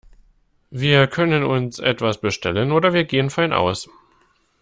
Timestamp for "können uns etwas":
1.05-2.19